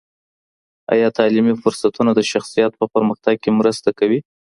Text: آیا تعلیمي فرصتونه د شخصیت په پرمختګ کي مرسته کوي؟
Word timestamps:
آیا 0.93 1.07
تعلیمي 1.17 1.53
فرصتونه 1.63 2.11
د 2.15 2.19
شخصیت 2.31 2.71
په 2.79 2.85
پرمختګ 2.93 3.35
کي 3.43 3.49
مرسته 3.59 3.89
کوي؟ 3.99 4.19